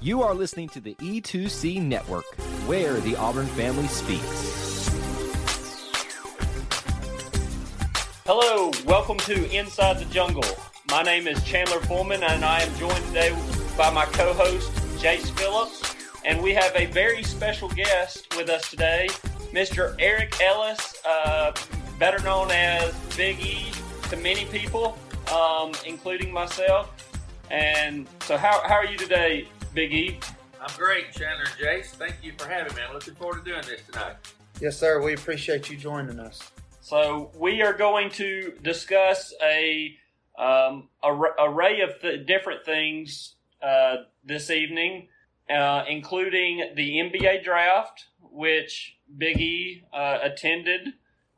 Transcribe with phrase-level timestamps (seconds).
[0.00, 2.24] You are listening to the E2C Network,
[2.68, 4.88] where the Auburn family speaks.
[8.24, 10.44] Hello, welcome to Inside the Jungle.
[10.88, 13.36] My name is Chandler Fullman, and I am joined today
[13.76, 14.70] by my co host,
[15.02, 15.96] Jace Phillips.
[16.24, 19.08] And we have a very special guest with us today,
[19.52, 19.96] Mr.
[19.98, 21.52] Eric Ellis, uh,
[21.98, 23.72] better known as Big E
[24.10, 24.96] to many people,
[25.34, 26.94] um, including myself.
[27.50, 29.48] And so, how, how are you today,
[29.78, 30.18] Big E?
[30.60, 31.90] I'm great, Chandler and Jace.
[31.90, 32.82] Thank you for having me.
[32.84, 34.16] I'm looking forward to doing this tonight.
[34.60, 35.00] Yes, sir.
[35.00, 36.50] We appreciate you joining us.
[36.80, 39.94] So we are going to discuss a
[40.36, 45.06] um, ar- array of th- different things uh, this evening,
[45.48, 50.88] uh, including the NBA draft, which Big E uh, attended.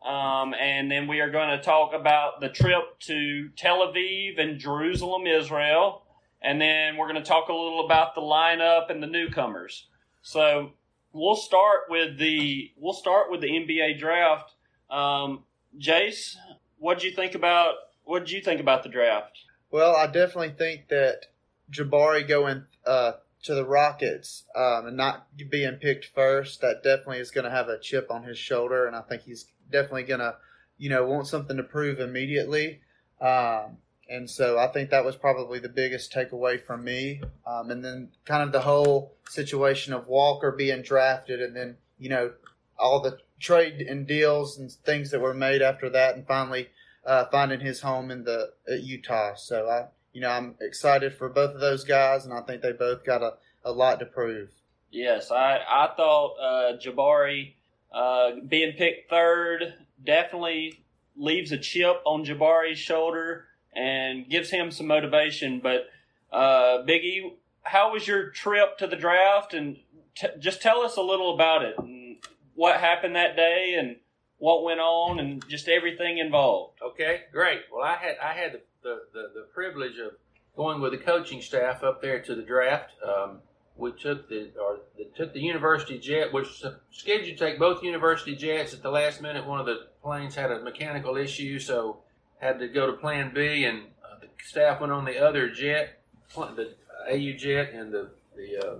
[0.03, 4.59] Um, and then we are going to talk about the trip to Tel Aviv and
[4.59, 6.05] Jerusalem, Israel.
[6.43, 9.87] And then we're going to talk a little about the lineup and the newcomers.
[10.23, 10.73] So
[11.13, 14.55] we'll start with the we'll start with the NBA draft.
[14.91, 15.45] Um,
[15.79, 16.37] Jace,
[16.79, 17.75] what do you think about
[18.05, 19.39] what did you think about the draft?
[19.71, 21.27] Well, I definitely think that
[21.71, 23.13] Jabari going uh,
[23.45, 27.69] to the Rockets um, and not being picked first, that definitely is going to have
[27.69, 30.37] a chip on his shoulder, and I think he's definitely going to,
[30.77, 32.81] you know, want something to prove immediately.
[33.21, 33.79] Um,
[34.11, 37.23] and so I think that was probably the biggest takeaway from me.
[37.47, 42.09] Um, and then kind of the whole situation of Walker being drafted, and then you
[42.11, 42.33] know
[42.77, 46.69] all the trade and deals and things that were made after that, and finally
[47.07, 49.35] uh, finding his home in the Utah.
[49.37, 52.73] So I, you know, I'm excited for both of those guys, and I think they
[52.73, 53.35] both got a,
[53.65, 54.51] a lot to prove.
[54.91, 57.55] Yes, I I thought uh, Jabari
[57.93, 60.83] uh, being picked third definitely
[61.17, 65.61] leaves a chip on Jabari's shoulder and gives him some motivation.
[65.61, 65.89] But
[66.33, 69.55] uh, Biggie, how was your trip to the draft?
[69.55, 69.79] And
[70.17, 72.17] t- just tell us a little about it and
[72.55, 73.97] what happened that day and
[74.39, 76.79] what went on and just everything involved.
[76.83, 77.61] Okay, great.
[77.73, 80.13] Well, I had I had the the, the, the privilege of
[80.57, 82.93] going with the coaching staff up there to the draft.
[83.07, 83.39] Um,
[83.77, 87.83] we took the or the, took the university jet, which was scheduled to take both
[87.83, 88.75] university jets.
[88.75, 91.99] At the last minute, one of the planes had a mechanical issue, so
[92.41, 96.03] had to go to Plan B, and uh, the staff went on the other jet,
[96.35, 96.75] the
[97.09, 98.75] AU jet, and the the uh,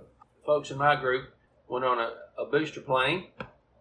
[0.45, 1.29] folks in my group
[1.67, 3.25] went on a, a, booster plane.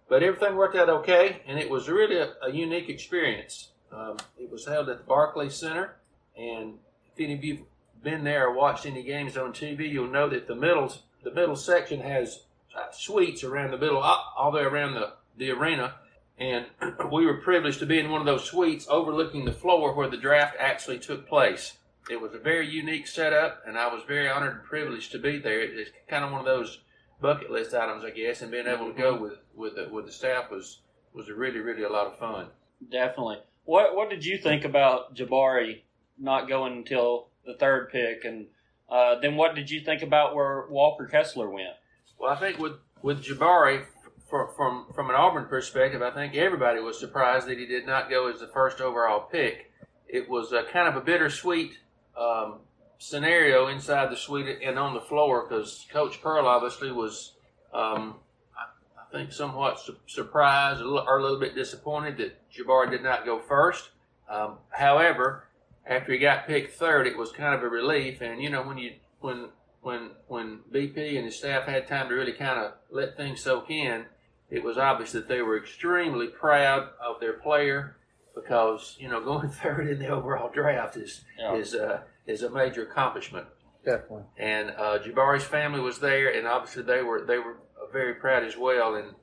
[0.09, 3.71] But everything worked out okay, and it was really a, a unique experience.
[3.93, 5.97] Um, it was held at the Barclays Center,
[6.37, 6.75] and
[7.07, 7.61] if any of you've
[8.03, 10.93] been there or watched any games on TV, you'll know that the middle
[11.23, 12.45] the middle section has
[12.77, 15.95] uh, suites around the middle, all the way around the, the arena
[16.41, 16.65] and
[17.13, 20.17] we were privileged to be in one of those suites overlooking the floor where the
[20.17, 21.77] draft actually took place.
[22.09, 25.39] It was a very unique setup, and I was very honored and privileged to be
[25.39, 25.61] there.
[25.61, 26.81] It's kind of one of those
[27.21, 30.13] bucket list items, I guess, and being able to go with with the, with the
[30.13, 30.81] staff was
[31.13, 32.47] was really really a lot of fun.
[32.91, 33.39] Definitely.
[33.65, 35.83] What what did you think about Jabari
[36.19, 38.47] not going until the third pick, and
[38.89, 41.77] uh, then what did you think about where Walker Kessler went?
[42.19, 43.85] Well, I think with with Jabari,
[44.31, 48.09] for, from from an Auburn perspective, I think everybody was surprised that he did not
[48.09, 49.73] go as the first overall pick.
[50.09, 51.73] It was a kind of a bittersweet
[52.17, 52.61] um,
[52.99, 57.33] scenario inside the suite and on the floor because Coach Pearl obviously was,
[57.73, 58.17] um,
[58.57, 63.25] I, I, think, somewhat su- surprised or a little bit disappointed that Jabari did not
[63.25, 63.91] go first.
[64.29, 65.45] Um, however,
[65.87, 68.21] after he got picked third, it was kind of a relief.
[68.21, 69.49] And you know, when you when
[69.83, 73.71] when when BP and his staff had time to really kind of let things soak
[73.71, 74.07] in,
[74.51, 77.97] it was obvious that they were extremely proud of their player
[78.35, 81.55] because you know going third in the overall draft is yeah.
[81.55, 83.47] is uh, is a major accomplishment.
[83.85, 84.25] Definitely.
[84.37, 87.57] And uh, Jabari's family was there, and obviously they were they were
[87.93, 88.97] very proud as well.
[88.97, 89.15] And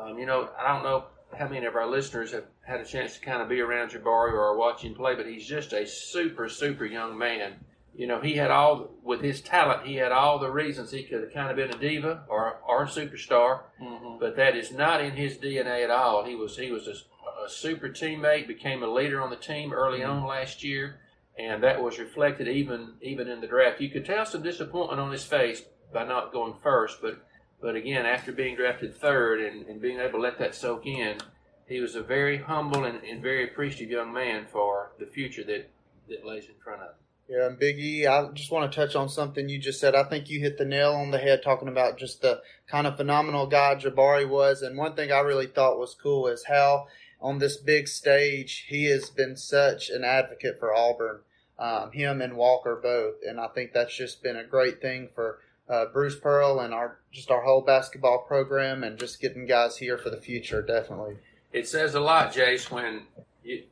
[0.00, 1.04] um, you know, I don't know
[1.36, 4.32] how many of our listeners have had a chance to kind of be around Jabari
[4.32, 7.54] or watch him play, but he's just a super super young man
[7.98, 9.84] you know, he had all with his talent.
[9.84, 12.84] He had all the reasons he could have kind of been a diva or or
[12.84, 14.20] a superstar, mm-hmm.
[14.20, 16.24] but that is not in his DNA at all.
[16.24, 16.92] He was he was a,
[17.44, 20.22] a, super teammate, became a leader on the team early mm-hmm.
[20.22, 21.00] on last year,
[21.36, 23.80] and that was reflected even even in the draft.
[23.80, 25.62] You could tell some disappointment on his face
[25.92, 27.26] by not going first, but
[27.60, 31.18] but again, after being drafted third and, and being able to let that soak in,
[31.66, 35.68] he was a very humble and, and very appreciative young man for the future that,
[36.08, 36.94] that lays in front of him.
[37.28, 39.94] Yeah, and Big E, I just want to touch on something you just said.
[39.94, 42.96] I think you hit the nail on the head talking about just the kind of
[42.96, 44.62] phenomenal guy Jabari was.
[44.62, 46.86] And one thing I really thought was cool is how
[47.20, 51.20] on this big stage he has been such an advocate for Auburn,
[51.58, 53.16] um, him and Walker both.
[53.28, 56.98] And I think that's just been a great thing for uh, Bruce Pearl and our
[57.12, 60.62] just our whole basketball program and just getting guys here for the future.
[60.62, 61.16] Definitely,
[61.52, 63.02] it says a lot, Jace, when
[63.44, 63.64] you,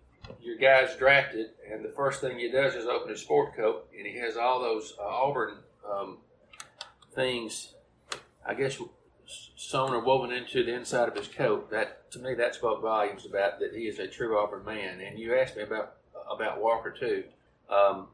[0.42, 4.06] your guy's drafted and the first thing he does is open his sport coat and
[4.06, 5.58] he has all those uh, Auburn
[5.90, 6.18] um,
[7.14, 7.74] things,
[8.46, 8.78] I guess,
[9.56, 11.70] sewn or woven into the inside of his coat.
[11.70, 15.00] That to me, that spoke volumes about that he is a true Auburn man.
[15.00, 15.94] And you asked me about
[16.30, 17.24] about Walker too.
[17.68, 18.08] Um,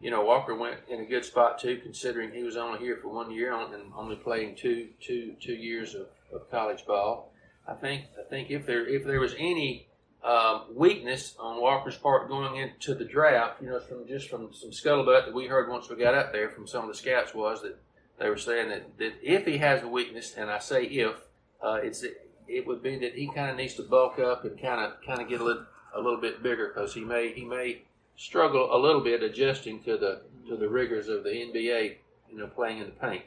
[0.00, 3.08] you know, Walker went in a good spot too, considering he was only here for
[3.08, 7.32] one year and only playing two, two, two years of, of college ball.
[7.66, 9.88] I think I think if there if there was any
[10.24, 14.70] um, weakness on Walker's part going into the draft, you know, from just from some
[14.70, 17.62] scuttlebutt that we heard once we got up there from some of the scouts was
[17.62, 17.78] that
[18.18, 21.16] they were saying that, that if he has a weakness, and I say if,
[21.62, 22.04] uh, it's
[22.46, 25.20] it would be that he kind of needs to bulk up and kind of kind
[25.20, 27.82] of get a little a little bit bigger because he may he may
[28.16, 31.96] struggle a little bit adjusting to the to the rigors of the NBA,
[32.30, 33.24] you know, playing in the paint.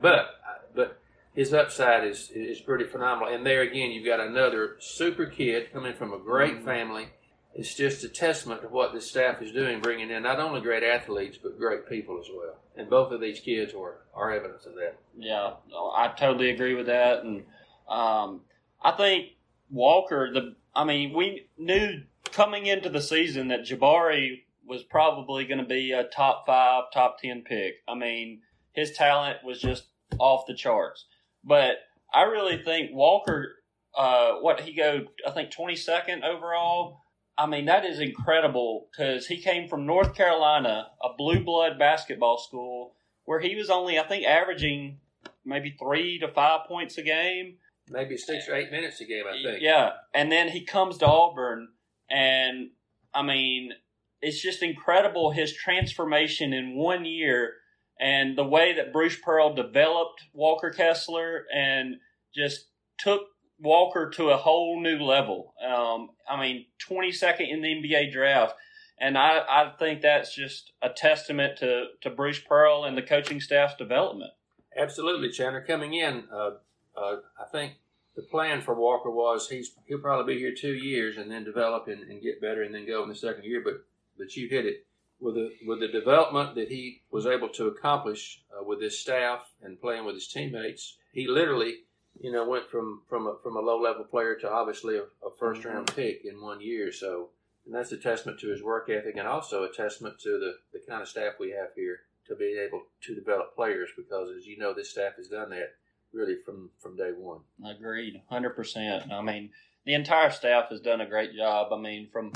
[0.00, 0.26] But
[0.74, 0.98] but
[1.36, 3.32] his upside is is pretty phenomenal.
[3.32, 6.64] And there again, you've got another super kid coming from a great mm-hmm.
[6.64, 7.08] family.
[7.54, 10.82] It's just a testament to what this staff is doing, bringing in not only great
[10.82, 12.56] athletes but great people as well.
[12.76, 14.96] And both of these kids are are evidence of that.
[15.16, 15.52] Yeah,
[15.94, 17.22] I totally agree with that.
[17.22, 17.44] And
[17.88, 18.40] um,
[18.82, 19.28] I think
[19.70, 25.58] Walker, the I mean, we knew coming into the season that Jabari was probably going
[25.58, 27.76] to be a top five, top 10 pick.
[27.86, 28.40] I mean,
[28.72, 29.84] his talent was just
[30.18, 31.06] off the charts.
[31.46, 31.76] But
[32.12, 33.54] I really think Walker,
[33.96, 37.00] uh, what he go, I think 22nd overall.
[37.38, 42.38] I mean, that is incredible because he came from North Carolina, a blue blood basketball
[42.38, 42.94] school,
[43.24, 44.98] where he was only, I think, averaging
[45.44, 47.58] maybe three to five points a game.
[47.88, 49.62] Maybe six or eight minutes a game, I think.
[49.62, 49.90] Yeah.
[50.14, 51.68] And then he comes to Auburn
[52.10, 52.70] and
[53.14, 53.72] I mean,
[54.20, 57.54] it's just incredible his transformation in one year
[57.98, 61.96] and the way that Bruce Pearl developed Walker Kessler and
[62.34, 62.66] just
[62.98, 63.22] took
[63.58, 65.54] Walker to a whole new level.
[65.64, 68.54] Um, I mean, 22nd in the NBA draft.
[68.98, 73.40] And I, I think that's just a testament to, to Bruce Pearl and the coaching
[73.40, 74.30] staff's development.
[74.76, 75.62] Absolutely, Chandler.
[75.62, 76.52] Coming in, uh,
[76.96, 77.74] uh, I think
[78.14, 81.88] the plan for Walker was he's he'll probably be here two years and then develop
[81.88, 83.62] and, and get better and then go in the second year.
[83.62, 83.84] But
[84.18, 84.86] but you hit it
[85.20, 89.40] with the with the development that he was able to accomplish uh, with his staff
[89.62, 90.96] and playing with his teammates.
[91.12, 91.76] He literally,
[92.20, 95.30] you know, went from from a, from a low level player to obviously a, a
[95.38, 95.96] first round mm-hmm.
[95.96, 96.92] pick in one year.
[96.92, 97.30] So
[97.64, 100.84] and that's a testament to his work ethic and also a testament to the the
[100.88, 104.58] kind of staff we have here to be able to develop players because as you
[104.58, 105.74] know this staff has done that
[106.12, 107.40] really from from day one.
[107.64, 109.12] Agreed, hundred percent.
[109.12, 109.50] I mean,
[109.84, 111.72] the entire staff has done a great job.
[111.72, 112.32] I mean, from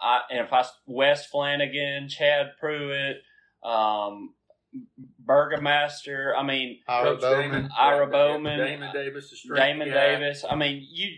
[0.00, 3.16] I, and if I Wes Flanagan, Chad Prewitt,
[3.64, 4.34] um,
[5.24, 6.34] Burgomaster.
[6.36, 10.44] I mean, Ira Bowman, Ira Bowman, Damon Davis, Damon Davis.
[10.48, 11.08] I mean, you.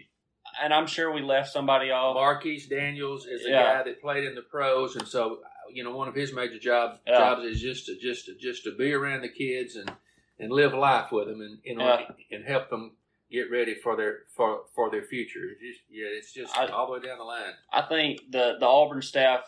[0.62, 2.14] And I'm sure we left somebody off.
[2.14, 3.62] Marquis Daniels is a yeah.
[3.62, 5.38] guy that played in the pros, and so
[5.72, 7.18] you know one of his major jobs yeah.
[7.18, 9.90] jobs is just to just to just to be around the kids and
[10.38, 12.36] and live life with them and you know yeah.
[12.36, 12.92] and help them
[13.30, 15.48] get ready for their for for their future.
[15.60, 17.52] It's just, yeah, it's just I, all the way down the line.
[17.72, 19.40] I think the the Auburn staff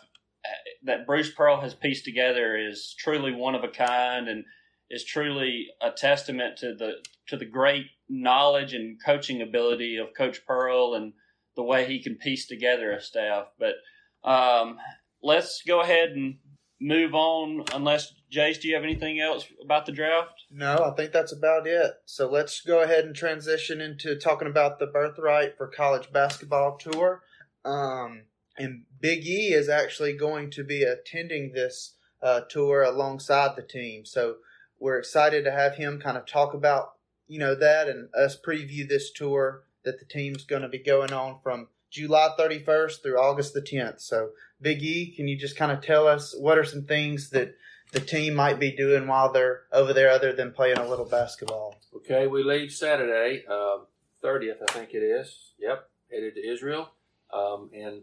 [0.45, 0.49] uh,
[0.83, 4.45] that Bruce Pearl has pieced together is truly one of a kind and
[4.89, 6.97] is truly a testament to the
[7.27, 11.13] to the great knowledge and coaching ability of Coach Pearl and
[11.55, 13.47] the way he can piece together a staff.
[13.59, 13.75] But
[14.23, 14.77] um,
[15.21, 16.37] let's go ahead and
[16.79, 20.43] move on unless Jace, do you have anything else about the draft?
[20.51, 21.93] No, I think that's about it.
[22.05, 27.21] So let's go ahead and transition into talking about the birthright for college basketball tour.
[27.63, 28.23] Um,
[28.57, 34.05] and Big E is actually going to be attending this uh, tour alongside the team.
[34.05, 34.37] So
[34.79, 36.93] we're excited to have him kind of talk about
[37.27, 41.11] you know that and us preview this tour that the team's going to be going
[41.11, 44.01] on from July 31st through August the 10th.
[44.01, 47.55] So Big E, can you just kind of tell us what are some things that
[47.91, 51.77] the team might be doing while they're over there other than playing a little basketball?
[51.95, 53.77] Okay, we leave Saturday, uh,
[54.23, 55.51] 30th, I think it is.
[55.59, 56.89] Yep, headed to Israel.
[57.31, 58.01] Um, and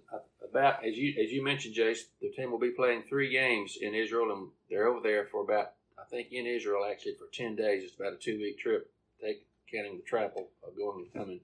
[0.49, 3.95] about as you as you mentioned, Jace, the team will be playing three games in
[3.95, 7.85] Israel, and they're over there for about I think in Israel actually for ten days.
[7.85, 8.91] It's about a two week trip,
[9.23, 11.41] take counting the travel of going and coming.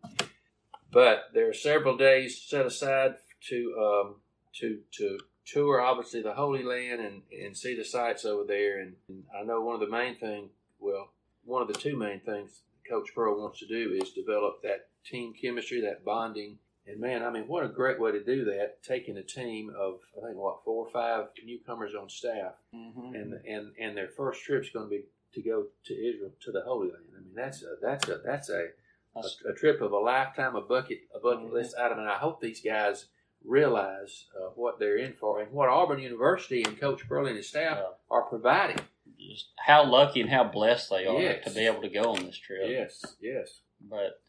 [0.92, 3.16] But there are several days set aside
[3.48, 4.14] to um,
[4.60, 8.80] to to tour obviously the Holy Land and, and see the sights over there.
[8.80, 10.50] And, and I know one of the main things,
[10.80, 11.10] well,
[11.44, 15.32] one of the two main things Coach Pearl wants to do is develop that team
[15.40, 16.58] chemistry, that bonding.
[16.88, 18.80] And man, I mean, what a great way to do that!
[18.84, 23.14] Taking a team of I think what four or five newcomers on staff, Mm-hmm.
[23.14, 25.02] and and and their first trip's going to be
[25.34, 27.04] to go to Israel to the Holy Land.
[27.16, 28.68] I mean, that's a that's a that's a
[29.16, 31.98] a, a trip of a lifetime, a bucket a bucket list item.
[31.98, 33.06] And I hope these guys
[33.44, 37.48] realize uh, what they're in for and what Auburn University and Coach Burley and his
[37.48, 37.78] staff
[38.10, 38.78] are providing.
[39.18, 41.44] Just how lucky and how blessed they are Yes.
[41.44, 42.62] to be able to go on this trip.
[42.66, 43.60] Yes, yes.
[43.80, 44.20] But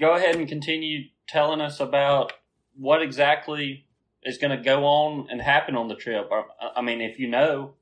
[0.00, 2.32] go ahead and continue telling us about
[2.76, 3.86] what exactly
[4.22, 6.28] is going to go on and happen on the trip.
[6.30, 7.74] Or, I mean, if you know.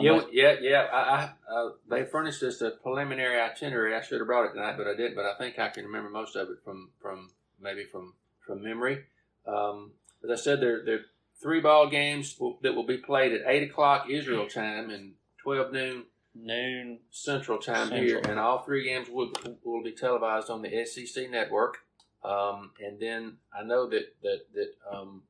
[0.00, 0.86] Yeah, yeah, yeah.
[0.90, 3.94] I, I uh, they furnished us a preliminary itinerary.
[3.94, 5.16] I should have brought it tonight, but I didn't.
[5.16, 7.30] But I think I can remember most of it from from
[7.60, 8.14] maybe from
[8.46, 9.04] from memory.
[9.46, 9.92] Um,
[10.24, 11.04] as I said, there there are
[11.42, 15.72] three ball games will, that will be played at eight o'clock Israel time and twelve
[15.72, 17.00] noon noon.
[17.10, 18.02] Central Time Central.
[18.02, 19.30] here, and all three games will
[19.62, 21.78] will be televised on the SEC network.
[22.24, 25.22] Um, and then I know that that that um,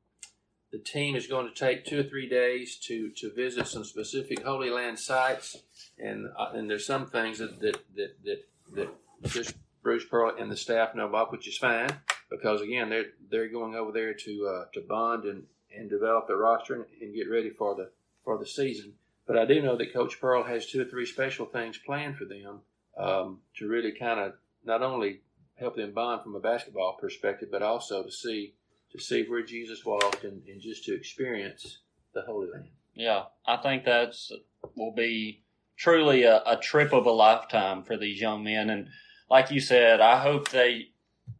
[0.73, 4.43] the team is going to take two or three days to to visit some specific
[4.43, 5.55] Holy Land sites,
[5.99, 8.43] and uh, and there's some things that that that that,
[8.75, 8.89] that
[9.31, 9.53] just
[9.83, 11.89] Bruce Pearl and the staff know about, which is fine
[12.31, 15.43] because again they're they're going over there to uh, to bond and
[15.77, 17.91] and develop the roster and, and get ready for the
[18.25, 18.93] for the season.
[19.27, 22.25] But I do know that Coach Pearl has two or three special things planned for
[22.25, 22.61] them
[22.97, 24.33] um, to really kind of
[24.65, 25.21] not only
[25.55, 28.55] help them bond from a basketball perspective, but also to see
[28.93, 31.79] to see where Jesus walked and, and just to experience
[32.13, 32.69] the Holy Land.
[32.95, 34.31] Yeah, I think that's
[34.75, 35.43] will be
[35.75, 38.69] truly a, a trip of a lifetime for these young men.
[38.69, 38.87] And
[39.29, 40.89] like you said, I hope they,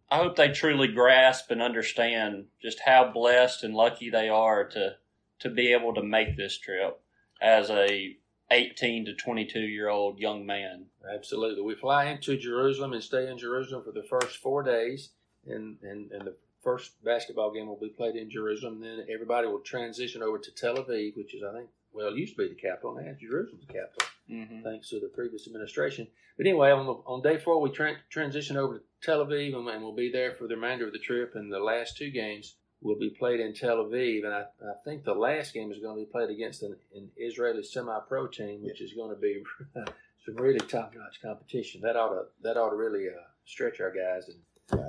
[0.10, 4.96] I hope they truly grasp and understand just how blessed and lucky they are to
[5.40, 7.02] to be able to make this trip
[7.42, 8.16] as a
[8.50, 10.86] 18 to 22 year old young man.
[11.14, 11.62] Absolutely.
[11.62, 15.10] We fly into Jerusalem and stay in Jerusalem for the first four days,
[15.46, 18.80] and, and, and the first basketball game will be played in Jerusalem.
[18.82, 22.36] Then everybody will transition over to Tel Aviv, which is, I think, well, it used
[22.36, 24.62] to be the capital, now Jerusalem's the capital, Mm-hmm.
[24.64, 26.08] thanks to the previous administration.
[26.38, 29.68] But anyway, on, the, on day four, we tra- transition over to Tel Aviv, and,
[29.68, 31.34] and we'll be there for the remainder of the trip.
[31.36, 35.04] And the last two games will be played in Tel Aviv, and I, I think
[35.04, 38.82] the last game is going to be played against an, an Israeli semi-pro team, which
[38.82, 39.44] is going to be
[40.26, 41.82] some really top-notch competition.
[41.82, 44.30] That ought to that ought to really uh, stretch our guys.
[44.30, 44.82] And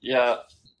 [0.00, 0.36] Yeah.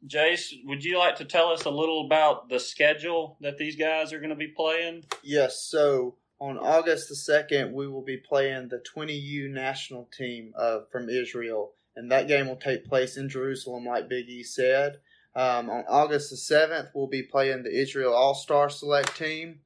[0.06, 4.12] Jace, would you like to tell us a little about the schedule that these guys
[4.12, 5.04] are going to be playing?
[5.22, 10.80] Yes, so on August the 2nd, we will be playing the 20U national team uh,
[10.90, 14.96] from Israel, and that game will take place in Jerusalem, like Big E said.
[15.36, 19.60] Um, on August the 7th, we'll be playing the Israel All Star Select team,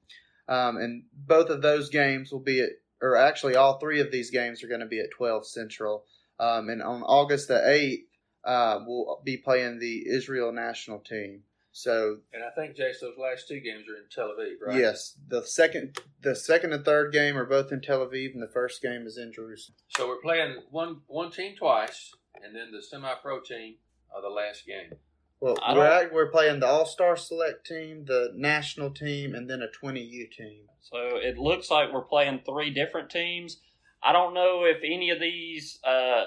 [0.49, 4.31] um, and both of those games will be at, or actually, all three of these
[4.31, 6.05] games are going to be at 12 Central.
[6.41, 8.05] Um, and on August the 8th,
[8.45, 11.43] uh, we'll be playing the Israel national team.
[11.73, 14.79] So and I think Jace, those last two games are in Tel Aviv, right?
[14.79, 18.49] Yes, the second, the second and third game are both in Tel Aviv, and the
[18.49, 19.75] first game is in Jerusalem.
[19.97, 23.75] So we're playing one one team twice, and then the semi-pro team
[24.15, 24.97] are the last game.
[25.41, 29.51] Well, I we're at, we're playing the All Star Select team, the national team, and
[29.51, 30.69] then a twenty U team.
[30.81, 33.59] So it looks like we're playing three different teams.
[34.01, 36.27] I don't know if any of these uh,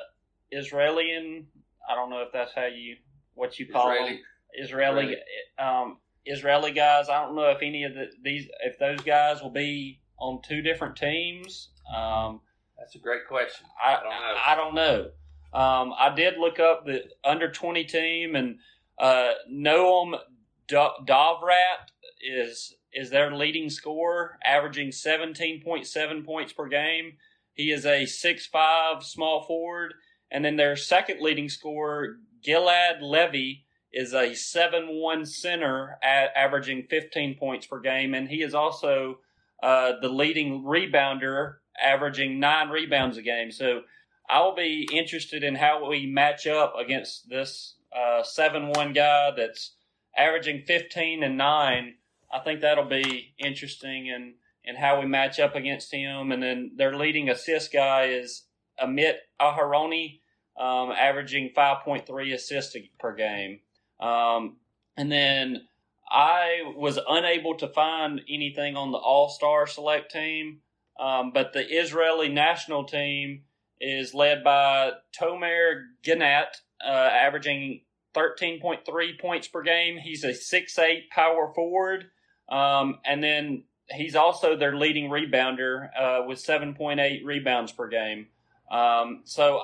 [0.51, 1.45] Israeli,
[1.89, 2.97] I don't know if that's how you
[3.33, 4.09] what you call Israeli.
[4.09, 4.19] them,
[4.53, 5.17] Israeli,
[5.59, 7.09] um, Israeli guys.
[7.09, 10.61] I don't know if any of the, these if those guys will be on two
[10.61, 11.69] different teams.
[11.95, 12.41] Um,
[12.77, 13.67] That's a great question.
[13.83, 14.35] I, I don't know.
[14.45, 15.09] I don't know.
[15.53, 18.59] Um, I did look up the under twenty team, and
[18.99, 20.19] uh, Noam
[20.67, 21.91] Do- Dovrat
[22.21, 27.13] is is their leading scorer, averaging seventeen point seven points per game.
[27.53, 29.93] He is a six five small forward,
[30.31, 36.87] and then their second leading scorer, Gilad Levy, is a seven one center, a- averaging
[36.89, 39.19] fifteen points per game, and he is also
[39.63, 43.51] uh, the leading rebounder, averaging nine rebounds a game.
[43.51, 43.81] So
[44.29, 49.75] I'll be interested in how we match up against this uh, seven one guy that's
[50.15, 51.95] averaging fifteen and nine.
[52.31, 54.33] I think that'll be interesting and
[54.65, 56.33] and how we match up against him.
[56.33, 58.43] And then their leading assist guy is
[58.81, 60.19] Amit Aharoni,
[60.59, 63.59] um, averaging five point three assists per game.
[63.99, 64.57] Um,
[64.95, 65.61] and then
[66.09, 70.59] I was unable to find anything on the All Star Select team,
[70.99, 73.43] um, but the Israeli national team
[73.79, 76.47] is led by Tomer Ginat,
[76.83, 77.81] uh, averaging
[78.15, 79.97] 13.3 points per game.
[79.97, 82.05] He's a 6'8 power forward.
[82.49, 88.27] Um, and then he's also their leading rebounder uh, with 7.8 rebounds per game.
[88.69, 89.61] Um, so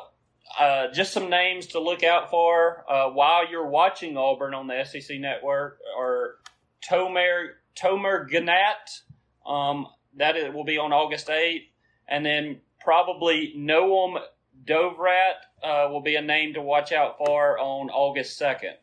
[0.59, 4.83] uh, just some names to look out for uh, while you're watching Auburn on the
[4.85, 6.35] SEC network or
[6.89, 9.01] Tomer Tomer Ginat.
[9.49, 9.87] Um,
[10.53, 11.67] will be on August 8th.
[12.07, 14.19] And then probably Noam
[14.65, 15.33] Dovrat
[15.63, 18.75] uh, will be a name to watch out for on August 2nd.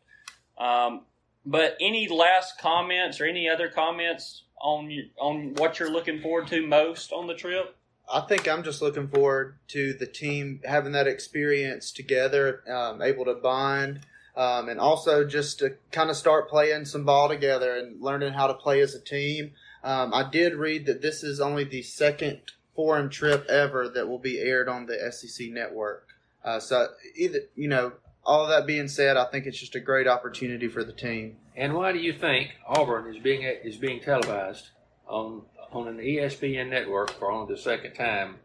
[0.57, 1.01] Um,
[1.45, 6.65] but any last comments or any other comments on on what you're looking forward to
[6.65, 7.75] most on the trip?
[8.11, 13.25] I think I'm just looking forward to the team having that experience together, um, able
[13.25, 14.01] to bond,
[14.35, 18.47] um, and also just to kind of start playing some ball together and learning how
[18.47, 19.51] to play as a team.
[19.83, 22.41] Um, I did read that this is only the second
[22.75, 26.07] foreign trip ever that will be aired on the SEC network.
[26.43, 30.07] Uh, so either you know, all that being said, I think it's just a great
[30.07, 31.37] opportunity for the team.
[31.55, 34.69] And why do you think Auburn is being is being televised
[35.11, 35.41] on
[35.71, 38.35] on an ESPN network for only the second time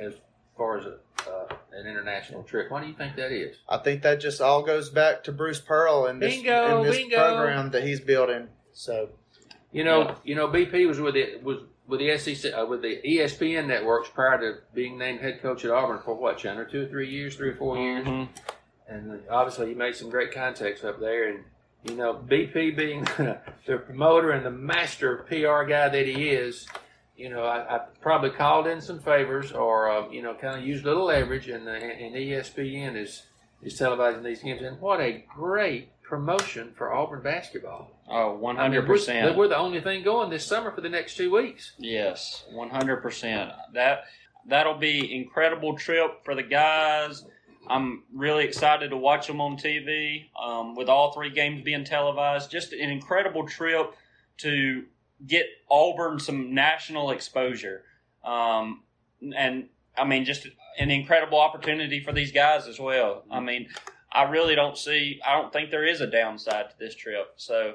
[0.00, 0.14] as
[0.56, 0.98] far as a,
[1.28, 2.70] uh, an international trip?
[2.70, 3.56] Why do you think that is?
[3.68, 6.96] I think that just all goes back to Bruce Pearl and this, Bingo, and this
[6.96, 7.16] bingo.
[7.16, 8.48] program that he's building.
[8.72, 9.10] So
[9.72, 10.14] You know, Yeah.
[10.24, 11.58] you know, BP was with the was
[11.88, 15.70] with the SEC uh, with the ESPN networks prior to being named head coach at
[15.70, 18.28] Auburn for what, Chandler, two or three years, three or 4 years, Mhm.
[18.88, 21.28] and obviously he made some great contacts up there.
[21.28, 21.44] And
[21.84, 23.02] you know, BP being
[23.66, 26.66] the promoter and the master PR guy that he is,
[27.16, 30.66] you know, I, I probably called in some favors or uh, you know, kind of
[30.66, 33.24] used a little leverage, and the, and ESPN is
[33.62, 34.62] is televising these games.
[34.62, 37.90] And what a great promotion for Auburn basketball!
[38.08, 39.24] Oh, I mean, 100%.
[39.24, 41.72] We're, we're the only thing going this summer for the next two weeks.
[41.78, 43.50] Yes, one hundred percent.
[43.74, 44.04] That
[44.46, 47.24] that'll be incredible trip for the guys.
[47.66, 50.30] I'm really excited to watch them on TV.
[50.40, 53.94] Um, with all three games being televised, just an incredible trip
[54.38, 54.84] to
[55.26, 57.82] get Auburn some national exposure.
[58.24, 58.82] Um,
[59.36, 60.46] and I mean, just
[60.78, 63.24] an incredible opportunity for these guys as well.
[63.30, 63.68] I mean,
[64.12, 65.20] I really don't see.
[65.26, 67.34] I don't think there is a downside to this trip.
[67.36, 67.74] So.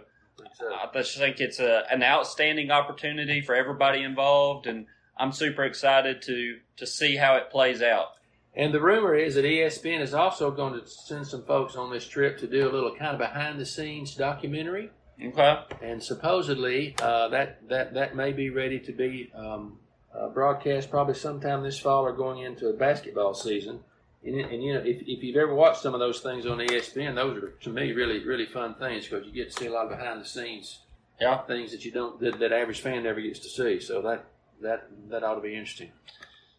[0.59, 6.21] I just think it's a, an outstanding opportunity for everybody involved, and I'm super excited
[6.23, 8.07] to to see how it plays out.
[8.55, 12.07] And the rumor is that ESPN is also going to send some folks on this
[12.07, 14.91] trip to do a little kind of behind the scenes documentary.
[15.23, 15.59] Okay.
[15.81, 19.79] And supposedly uh, that, that, that may be ready to be um,
[20.15, 23.79] uh, broadcast probably sometime this fall or going into a basketball season.
[24.23, 27.15] And, and you know, if, if you've ever watched some of those things on ESPN,
[27.15, 29.91] those are to me really really fun things because you get to see a lot
[29.91, 30.79] of behind the scenes
[31.19, 31.41] Yeah.
[31.41, 33.79] things that you don't that, that average fan never gets to see.
[33.81, 34.25] So that
[34.61, 35.91] that that ought to be interesting.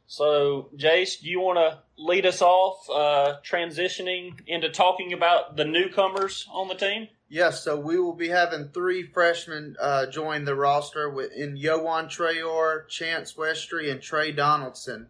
[0.07, 5.65] So, Jace, do you want to lead us off, uh, transitioning into talking about the
[5.65, 7.09] newcomers on the team?
[7.29, 12.05] Yes, so we will be having three freshmen uh, join the roster with, in Yohan
[12.07, 15.09] Traore, Chance Westry, and Tre Donaldson.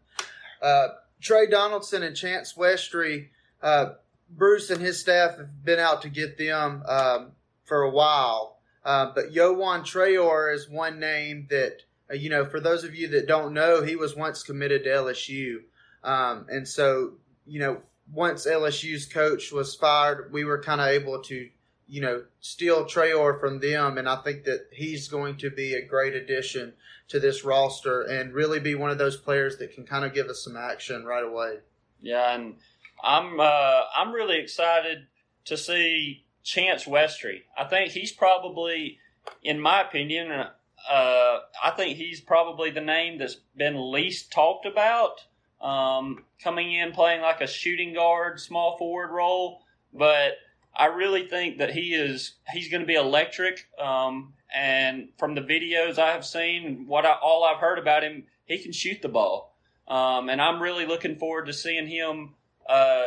[0.63, 0.89] Uh,
[1.21, 3.29] Tre Donaldson and Chance Westry,
[3.63, 3.95] uh,
[4.31, 7.33] Bruce and his staff have been out to get them um,
[7.65, 8.59] for a while.
[8.85, 11.83] Uh, but Yohan Traore is one name that,
[12.21, 15.63] you know, for those of you that don't know, he was once committed to LSU.
[16.03, 17.15] Um, and so,
[17.47, 21.49] you know, once LSU's coach was fired, we were kind of able to
[21.87, 25.85] you know, steal Traore from them, and I think that he's going to be a
[25.85, 26.73] great addition
[27.09, 30.29] to this roster and really be one of those players that can kind of give
[30.29, 31.59] us some action right away.
[32.01, 32.57] Yeah, and
[33.03, 35.07] I'm uh, I'm really excited
[35.47, 37.43] to see Chance Westry.
[37.57, 38.99] I think he's probably,
[39.43, 40.47] in my opinion,
[40.91, 45.25] uh, I think he's probably the name that's been least talked about.
[45.61, 49.63] Um, coming in playing like a shooting guard, small forward role,
[49.95, 50.33] but
[50.77, 53.67] I really think that he is he's going to be electric.
[53.79, 58.25] Um, and from the videos I have seen, what I, all I've heard about him,
[58.45, 59.57] he can shoot the ball.
[59.89, 62.35] Um, and I'm really looking forward to seeing him
[62.69, 63.07] uh,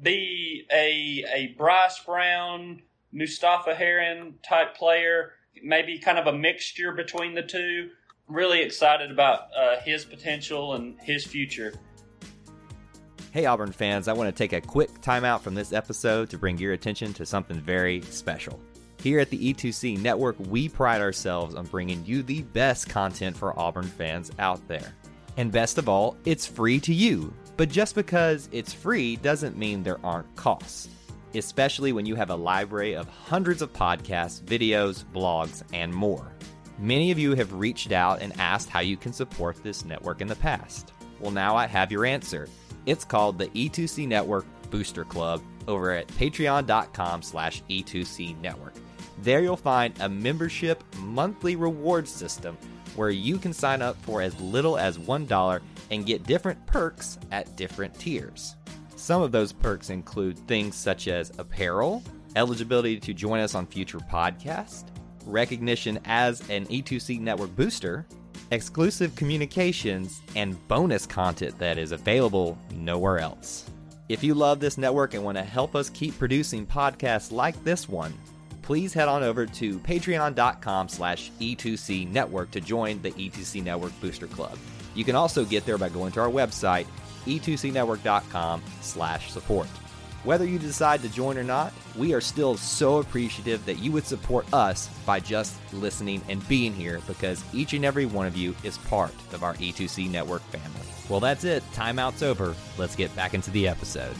[0.00, 2.82] be a a Bryce Brown,
[3.12, 7.90] Mustapha Heron type player, maybe kind of a mixture between the two.
[8.28, 11.74] Really excited about uh, his potential and his future.
[13.32, 16.58] Hey, Auburn fans, I want to take a quick timeout from this episode to bring
[16.58, 18.60] your attention to something very special.
[19.02, 23.58] Here at the E2C Network, we pride ourselves on bringing you the best content for
[23.58, 24.94] Auburn fans out there.
[25.36, 27.32] And best of all, it's free to you.
[27.56, 30.88] But just because it's free doesn't mean there aren't costs.
[31.34, 36.32] Especially when you have a library of hundreds of podcasts, videos, blogs, and more.
[36.78, 40.28] Many of you have reached out and asked how you can support this network in
[40.28, 40.92] the past.
[41.20, 42.48] Well, now I have your answer.
[42.86, 48.74] It's called the E2C Network Booster Club over at patreon.com slash E2C Network.
[49.22, 52.56] There you'll find a membership monthly reward system
[52.96, 57.54] where you can sign up for as little as $1 and get different perks at
[57.56, 58.56] different tiers.
[59.02, 62.04] Some of those perks include things such as apparel,
[62.36, 64.84] eligibility to join us on future podcasts,
[65.26, 68.06] recognition as an E2C network booster,
[68.52, 73.68] exclusive communications, and bonus content that is available nowhere else.
[74.08, 77.88] If you love this network and want to help us keep producing podcasts like this
[77.88, 78.14] one,
[78.62, 84.28] please head on over to patreon.com slash E2C network to join the E2C Network Booster
[84.28, 84.56] Club.
[84.94, 86.86] You can also get there by going to our website,
[87.26, 89.68] e2cnetwork.com slash support.
[90.24, 94.06] Whether you decide to join or not, we are still so appreciative that you would
[94.06, 98.54] support us by just listening and being here because each and every one of you
[98.62, 100.88] is part of our E2C network family.
[101.08, 101.64] Well, that's it.
[101.72, 102.54] Timeout's over.
[102.78, 104.14] Let's get back into the episode.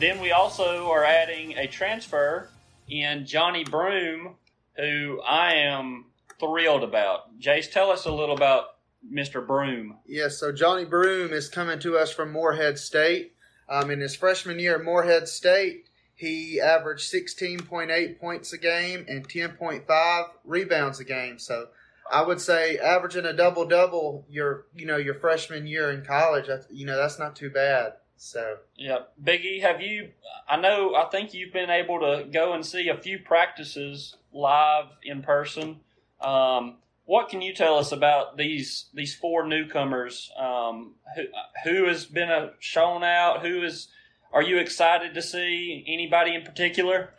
[0.00, 2.50] Then we also are adding a transfer
[2.88, 4.34] in Johni Broome,
[4.76, 6.06] who I am
[6.40, 7.38] thrilled about.
[7.38, 8.75] Jace, tell us a little about
[9.12, 9.46] Mr.
[9.46, 9.98] Broome.
[10.06, 13.32] Yes, so Johni Broome is coming to us from Morehead State.
[13.68, 19.28] Um, in his freshman year at Morehead State, he averaged 16.8 points a game and
[19.28, 21.38] 10.5 rebounds a game.
[21.38, 21.68] So
[22.10, 26.46] I would say averaging a double double your you know your freshman year in college,
[26.46, 27.94] that's, you know that's not too bad.
[28.16, 30.10] So yeah, Biggie, have you?
[30.48, 30.94] I know.
[30.94, 35.80] I think you've been able to go and see a few practices live in person.
[36.20, 40.30] Um, what can you tell us about these these four newcomers?
[40.38, 41.22] Um, who
[41.64, 43.46] who has been a, shown out?
[43.46, 43.88] Who is?
[44.32, 47.14] Are you excited to see anybody in particular?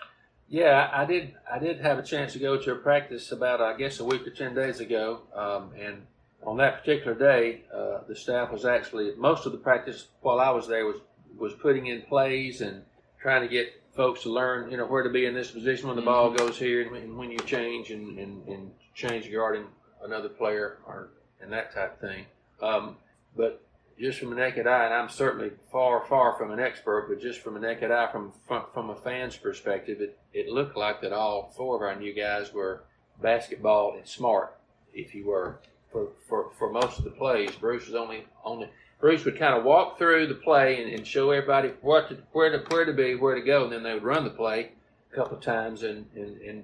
[0.50, 1.36] Yeah, I did.
[1.52, 4.28] I did have a chance to go to a practice about, I guess, a week
[4.28, 6.06] or ten days ago, um, and
[6.44, 10.50] on that particular day, uh, the staff was actually most of the practice while I
[10.52, 10.98] was there was
[11.38, 12.84] was putting in plays and
[13.22, 15.96] trying to get folks to learn, you know, where to be in this position when
[15.96, 16.38] the ball Mm-hmm.
[16.38, 19.66] goes here and when, when you change and, and, and change guarding
[20.04, 21.10] another player or
[21.42, 22.26] and that type thing.
[22.62, 22.98] Um,
[23.36, 23.62] but
[24.00, 27.42] just from a naked eye, and I'm certainly far, far from an expert, but just
[27.42, 31.14] from a naked eye, from from, from a fan's perspective, it, it looked like that
[31.14, 32.84] all four of our new guys were
[33.22, 34.56] basketball and smart,
[34.94, 35.60] if you were,
[35.92, 37.56] for, for, for most of the plays.
[37.56, 41.32] Bruce was only only Bruce would kind of walk through the play and, and show
[41.32, 44.04] everybody what to, where to where to be, where to go, and then they would
[44.04, 44.72] run the play
[45.12, 46.64] a couple of times, and, and, and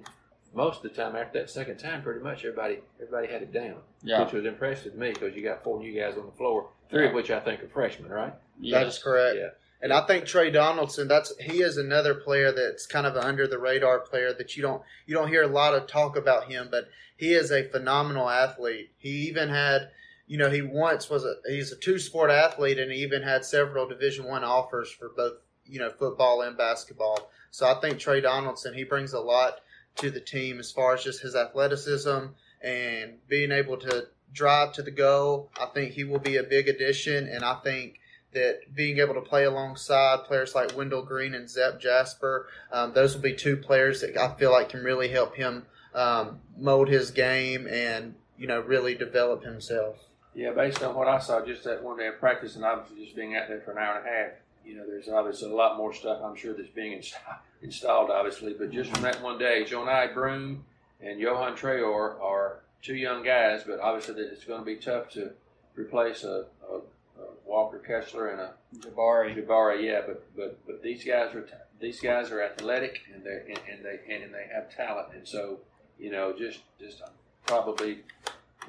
[0.54, 3.76] most of the time after that second time, pretty much everybody everybody had it down,
[4.02, 4.22] yeah.
[4.22, 7.08] which was impressive to me because you got four new guys on the floor, three
[7.08, 8.32] of which I think are freshmen, right?
[8.70, 9.36] that is correct.
[9.38, 9.48] Yeah.
[9.82, 13.46] And I think Tre Donaldson, that's he is another player that's kind of an under
[13.46, 16.68] the radar player that you don't you don't hear a lot of talk about him,
[16.70, 18.90] but he is a phenomenal athlete.
[18.96, 19.90] He even had,
[20.26, 23.44] you know, he once was a he's a two sport athlete and he even had
[23.44, 25.34] several Division One offers for both
[25.66, 27.30] you know football and basketball.
[27.50, 29.60] So I think Tre Donaldson he brings a lot
[29.96, 32.26] to the team as far as just his athleticism
[32.62, 35.50] and being able to drive to the goal.
[35.60, 38.00] I think he will be a big addition, and I think
[38.32, 43.14] that being able to play alongside players like Wendell Green and Zep Jasper, um, those
[43.14, 47.12] will be two players that I feel like can really help him um, mold his
[47.12, 49.96] game and you know really develop himself.
[50.34, 53.14] Yeah, based on what I saw just that one day of practice, and obviously just
[53.14, 54.32] being out there for an hour and a half,
[54.64, 57.16] you know, there's obviously a lot more stuff I'm sure that's being inst-
[57.62, 58.54] installed, obviously.
[58.54, 60.64] But just from that one day, Johni Broome
[61.00, 65.10] and Yohan Traore are two young guys, but obviously that it's going to be tough
[65.10, 65.32] to
[65.74, 69.36] replace a, a, a Walker Kessler and a Jabari.
[69.36, 69.82] Jabari.
[69.84, 71.46] Yeah, but but but these guys are
[71.80, 75.58] these guys are athletic and they and, and they and, they have talent, and so
[75.98, 77.02] you know just just
[77.46, 78.00] probably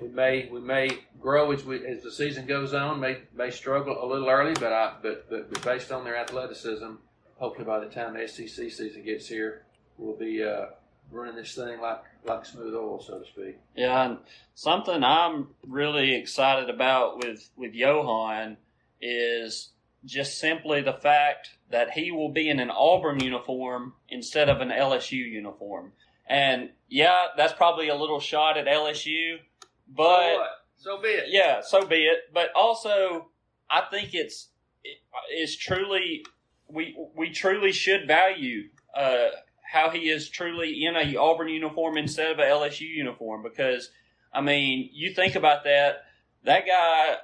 [0.01, 2.99] we may we may grow as we as the season goes on.
[2.99, 6.91] May may struggle a little early, but I but but, but based on their athleticism,
[7.35, 9.65] hopefully by the time the SEC season gets here,
[9.97, 10.67] we'll be uh,
[11.11, 13.57] running this thing like like smooth oil, so to speak.
[13.75, 14.17] Yeah, and
[14.53, 18.57] something I'm really excited about with with Yohan
[19.01, 19.69] is
[20.03, 24.69] just simply the fact that he will be in an Auburn uniform instead of an
[24.69, 25.93] LSU uniform.
[26.27, 29.37] And yeah, that's probably a little shot at LSU,
[29.87, 30.37] but
[30.77, 31.25] so be it.
[31.29, 32.19] yeah, so be it.
[32.33, 33.29] But also,
[33.69, 34.49] I think it's
[35.29, 36.25] it's truly
[36.67, 39.27] we we truly should value uh,
[39.71, 43.89] how he is truly in a Auburn uniform instead of a LSU uniform because
[44.33, 46.03] I mean, you think about that.
[46.43, 47.15] That guy,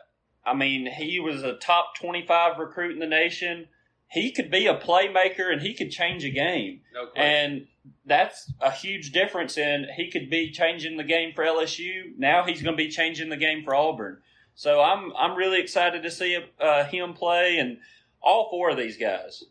[0.46, 3.68] I mean, he was a top twenty-five recruit in the nation.
[4.08, 6.82] he could be a playmaker and he could change a game.
[6.94, 7.24] No question.
[7.24, 7.68] And
[8.06, 12.18] that's a huge difference in he could be changing the game for LSU.
[12.18, 14.18] Now he's going to be changing the game for Auburn.
[14.56, 17.78] So I'm I'm really excited to see uh, him play and
[18.22, 19.44] all four of these guys.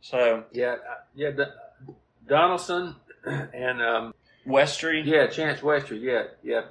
[0.00, 1.30] So yeah, uh, yeah,
[2.26, 4.14] Donaldson and um,
[4.46, 6.62] Westry, yeah, Chance Westry, yeah, yeah.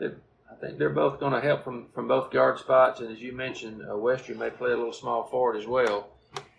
[0.00, 3.32] I think they're both going to help from, from both guard spots, and as you
[3.32, 6.08] mentioned, uh, Westry may play a little small forward as well,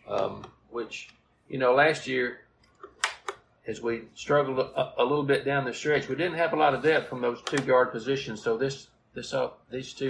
[0.07, 1.09] um, which
[1.49, 2.39] you know last year
[3.69, 6.73] as we struggled a, a little bit down the stretch, we didn't have a lot
[6.73, 8.41] of depth from those two guard positions.
[8.41, 10.09] So this this uh, these two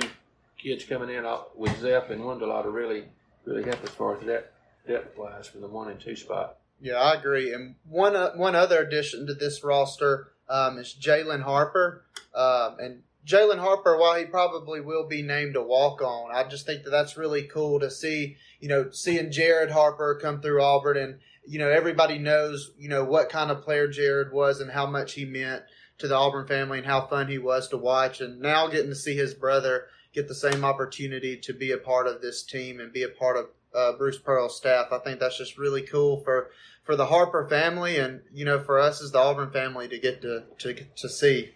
[0.57, 3.03] kids coming in uh, with Zep and Wendell to really
[3.45, 4.53] really help as far as depth
[4.87, 6.57] depth wise for the one and two spot.
[6.81, 7.53] Yeah, I agree.
[7.53, 12.05] And one uh, one other addition to this roster um, is Jalen Harper.
[12.33, 16.65] Um, and Jalen Harper, while he probably will be named a walk on, I just
[16.65, 18.37] think that that's really cool to see.
[18.59, 23.03] You know, seeing Jared Harper come through Auburn, and you know everybody knows you know
[23.03, 25.63] what kind of player Jared was and how much he meant
[25.99, 28.21] to the Auburn family and how fun he was to watch.
[28.21, 32.07] And now getting to see his brother get the same opportunity to be a part
[32.07, 35.37] of this team and be a part of uh, Bruce Pearl's staff, I think that's
[35.37, 36.49] just really cool for
[36.83, 40.21] for the Harper family and you know for us as the Auburn family to get
[40.21, 41.51] to to to see.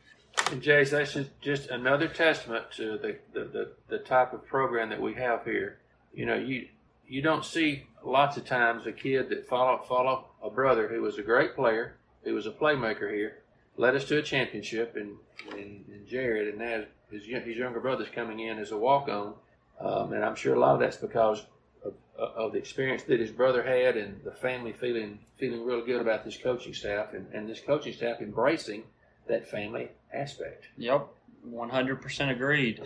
[0.52, 5.02] And Jace, that's just, another testament to the, the, the, the type of program that
[5.02, 5.80] we have here.
[6.14, 6.68] You know, you
[7.08, 11.18] you don't see lots of times a kid that follow follow a brother who was
[11.18, 13.40] a great player, who was a playmaker here,
[13.78, 15.18] led us to a championship, and
[15.52, 19.34] and, and Jared, and now his his younger brother's coming in as a walk on,
[19.80, 21.46] um, and I'm sure a lot of that's because
[21.84, 26.02] of, of the experience that his brother had, and the family feeling feeling real good
[26.02, 28.84] about this coaching staff, and, and this coaching staff embracing
[29.28, 30.68] that family aspect.
[30.78, 31.08] Yep,
[31.44, 32.82] one hundred percent agreed.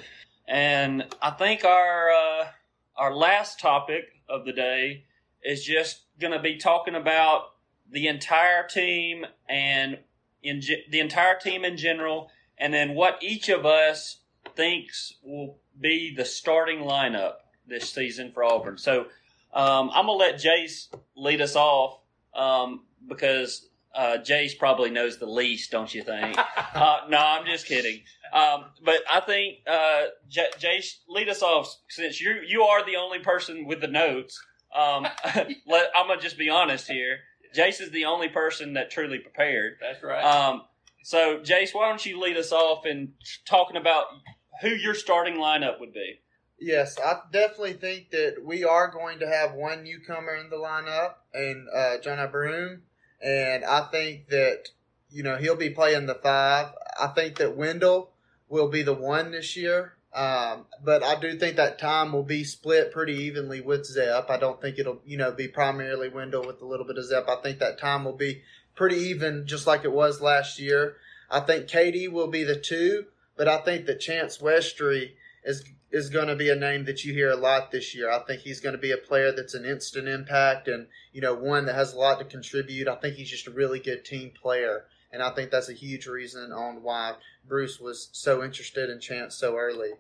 [0.48, 2.48] And I think our uh,
[2.96, 5.04] our last topic of the day
[5.44, 7.52] is just going to be talking about
[7.90, 10.00] the entire team and
[10.44, 14.20] in ge- the entire team in general, and then what each of us
[14.56, 17.34] thinks will be the starting lineup
[17.68, 18.78] this season for Auburn.
[18.78, 19.08] So
[19.54, 22.00] um, I'm gonna let Jace lead us off
[22.34, 23.68] um, because
[23.98, 26.38] uh, Jace probably knows the least, don't you think?
[26.76, 28.02] uh, no, I'm just kidding.
[28.32, 32.98] Um, but I think uh, J- Jace, lead us off since you you are the
[32.98, 34.40] only person with the notes.
[34.76, 35.08] Um,
[35.68, 37.20] let, I'm gonna just be honest here.
[37.56, 39.78] Jace is the only person that truly prepared.
[39.82, 40.24] That's right.
[40.24, 40.64] Um,
[41.04, 43.14] so, Jace, why don't you lead us off in
[43.48, 44.06] talking about
[44.62, 46.20] who your starting lineup would be?
[46.60, 51.14] Yes, I definitely think that we are going to have one newcomer in the lineup,
[51.34, 52.82] and uh, Johni Broome,
[53.22, 54.70] and I think that
[55.10, 56.68] you know he'll be playing the five.
[57.00, 58.12] I think that Wendell
[58.50, 62.44] will be the one this year, um, but I do think that time will be
[62.44, 64.30] split pretty evenly with Zep.
[64.30, 67.28] I don't think it'll you know be primarily Wendell with a little bit of Zep.
[67.28, 68.42] I think that time will be
[68.76, 70.96] pretty even, just like it was last year.
[71.30, 75.14] I think KD will be the two, but I think that Chance Westry
[75.48, 78.12] is is going to be a name that you hear a lot this year.
[78.12, 81.34] I think he's going to be a player that's an instant impact and, you know,
[81.34, 82.90] one that has a lot to contribute.
[82.90, 84.86] I think he's just a really good team player.
[85.14, 87.16] And I think that's a huge reason on why
[87.48, 89.92] Bruce was so interested in Chance so early.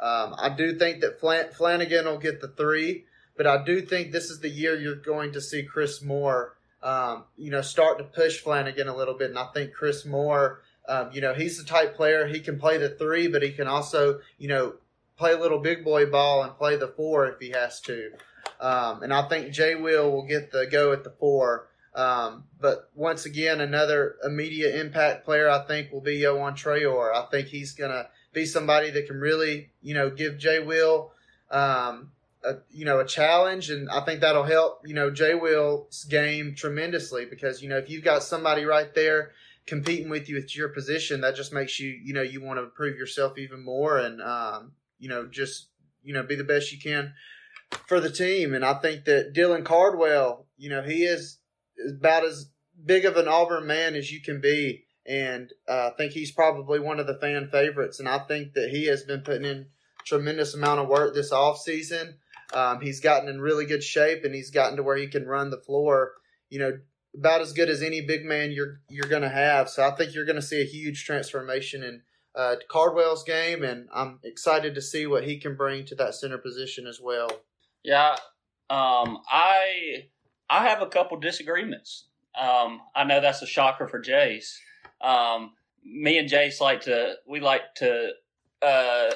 [0.00, 3.04] Um, I do think that Flan- Flanagan will get the three,
[3.36, 7.24] but I do think this is the year you're going to see Chris Moore, um,
[7.36, 9.30] you know, start to push Flanagan a little bit.
[9.30, 12.78] And I think Chris Moore, um, you know, he's the type player he can play
[12.78, 14.74] the three, but he can also, you know,
[15.16, 18.10] play a little big boy ball and play the four if he has to.
[18.60, 21.68] Um, and I think Jay Will will get the go at the four.
[21.94, 27.14] Um, but once again, another immediate impact player I think will be Yohan Traore.
[27.14, 31.12] I think he's going to be somebody that can really, you know, give Jay Will,
[31.50, 32.10] um,
[32.44, 33.70] a, you know, a challenge.
[33.70, 37.88] And I think that'll help, you know, Jay Will's game tremendously because, you know, if
[37.88, 39.32] you've got somebody right there
[39.64, 42.64] competing with you at your position, that just makes you, you know, you want to
[42.64, 43.98] improve yourself even more.
[43.98, 45.68] And, um, you know, just
[46.02, 47.12] you know, be the best you can
[47.86, 48.54] for the team.
[48.54, 51.38] And I think that Dylan Cardwell, you know, he is
[51.88, 52.50] about as
[52.84, 54.84] big of an Auburn man as you can be.
[55.06, 58.00] And uh, I think he's probably one of the fan favorites.
[58.00, 59.66] And I think that he has been putting in
[60.04, 62.16] tremendous amount of work this off season.
[62.54, 65.50] Um, he's gotten in really good shape, and he's gotten to where he can run
[65.50, 66.12] the floor.
[66.48, 66.78] You know,
[67.16, 69.68] about as good as any big man you're you're to have.
[69.68, 72.02] So I think you're to see a huge transformation in
[72.36, 76.38] uh, Cardwell's game, and I'm excited to see what he can bring to that center
[76.38, 77.30] position as well.
[77.82, 78.16] Yeah,
[78.68, 80.06] um, I
[80.50, 82.04] I have a couple disagreements.
[82.38, 84.56] Um, I know that's a shocker for Jace.
[85.00, 85.52] Um,
[85.84, 88.10] me and Jace like to we like to
[88.60, 89.10] uh,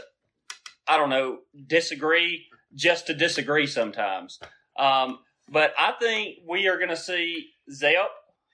[0.88, 4.40] I don't know disagree just to disagree sometimes.
[4.78, 8.08] Um, but I think we are going to see Zep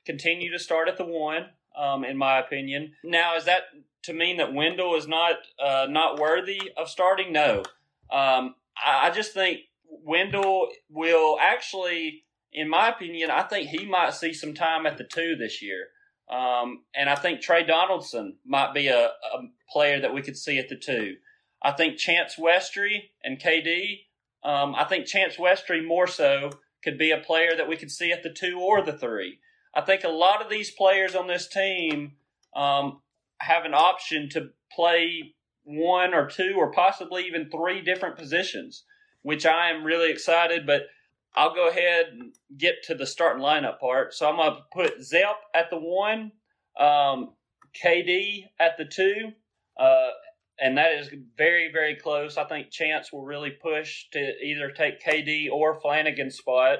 [0.07, 1.47] continue to start at the one.
[1.77, 2.95] Um, in my opinion.
[3.05, 3.65] Now, is that
[4.07, 7.33] to mean that Wendell is not uh, not worthy of starting?
[7.33, 7.63] No.
[8.11, 14.33] Um, I, just think Wendell will actually, in my opinion, I think he might see
[14.33, 15.89] some time at the two this year.
[16.31, 19.43] Um, and I think Tre Donaldson might be a, a,
[19.73, 21.17] player that we could see at the two.
[21.63, 24.01] I think Chance Westry and KD,
[24.45, 26.51] um, I think Chance Westry more so
[26.83, 29.39] could be a player that we could see at the two or the three.
[29.75, 32.13] I think a lot of these players on this team
[32.55, 33.01] um,
[33.41, 38.85] have an option to play one or two or possibly even three different positions,
[39.23, 40.67] which I am really excited.
[40.67, 40.87] But
[41.35, 44.15] I'll go ahead and get to the starting lineup part.
[44.15, 46.33] So I'm going to put Zep at the one,
[46.81, 47.35] um,
[47.83, 49.33] KD at the two,
[49.79, 50.11] uh,
[50.59, 52.39] and that is very, very close.
[52.39, 56.79] I think Chance will really push to either take KD or Flanigan's spot.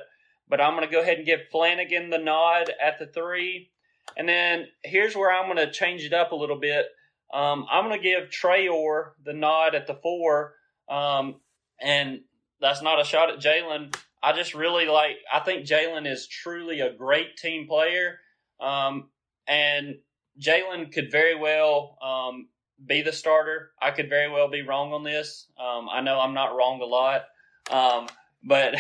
[0.49, 3.71] But I'm going to go ahead and give Flanigan the nod at the three.
[4.17, 6.87] And then here's where I'm going to change it up a little bit.
[7.33, 10.55] Um, I'm going to give Traore the nod at the four.
[10.89, 11.37] Um,
[11.81, 12.21] and
[12.61, 13.95] that's not a shot at Jaylin.
[14.23, 18.19] I just really like, I think Jaylin is truly a great team player.
[18.61, 19.11] Um,
[19.47, 19.97] and
[20.41, 22.49] Jaylin could very well um,
[22.85, 23.71] be the starter.
[23.81, 25.47] I could very well be wrong on this.
[25.59, 27.25] Um, I know I'm not wrong a lot.
[27.71, 28.07] Um,
[28.43, 28.77] but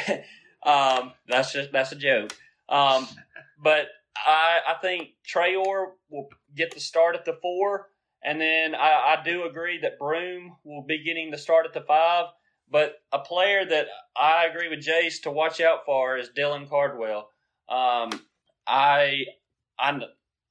[1.29, 2.35] that's just that's a joke.
[2.69, 3.89] But
[4.25, 7.89] I I think Traore will get the start at the four,
[8.23, 11.83] and then I, I do agree that Broome will be getting the start at the
[11.83, 12.27] five.
[12.71, 17.31] But a player that I agree with Jace to watch out for is Dylan Cardwell.
[17.69, 18.21] Um,
[18.67, 19.25] I
[19.79, 20.01] I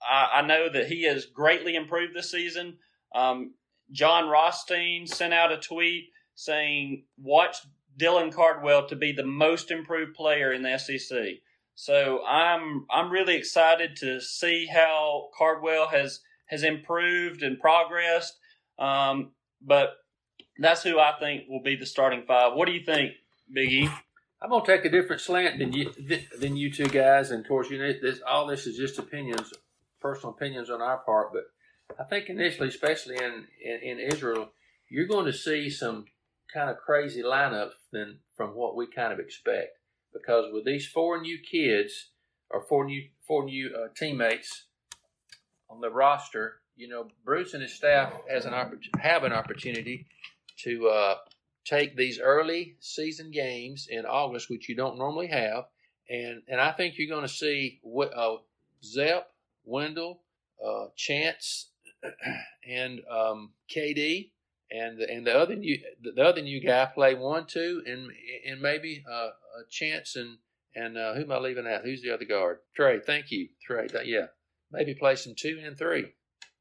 [0.08, 2.78] I know that he has greatly improved this season.
[3.14, 3.56] Um,
[3.92, 7.58] Jon Rothstein sent out a tweet saying, "Watch
[7.98, 11.40] Dylan Cardwell to be the most improved player in the SEC.
[11.76, 18.38] So I'm I'm really excited to see how Cardwell has has improved and progressed.
[18.80, 19.98] Um, but
[20.58, 22.54] that's who I think will be the starting five.
[22.54, 23.14] What do you think,
[23.56, 23.92] Biggie?
[24.42, 25.92] I'm gonna take a different slant than you
[26.40, 29.54] than you two guys, and of course, you know, this all this is just opinions,
[30.00, 31.34] personal opinions on our part.
[31.34, 31.44] But
[32.00, 34.50] I think initially, especially in in, in Israel,
[34.90, 36.06] you're going to see some
[36.54, 39.78] kind of crazy lineups than from what we kind of expect.
[40.16, 42.12] Because with these four new kids
[42.50, 44.66] or four new four new uh, teammates
[45.70, 50.08] on the roster, you know, Bruce and his staff has an oppor- have an opportunity
[50.64, 51.16] to uh,
[51.66, 55.66] take these early season games in August, which you don't normally have,
[56.10, 57.82] and and I think you're going to see
[58.16, 58.36] uh,
[58.84, 59.32] Zep,
[59.66, 60.22] Wendell,
[60.66, 61.72] uh, Chance,
[62.68, 64.30] and um, KD
[64.72, 68.12] and the, and the other new the other new guy play one two and
[68.48, 70.38] and maybe uh, a chance and
[70.76, 71.84] and uh, who am I leaving out?
[71.84, 72.58] Who's the other guard?
[72.76, 73.00] Tre.
[73.00, 73.88] Thank you, Tre.
[74.04, 74.28] Yeah,
[74.72, 76.14] maybe play some two and three.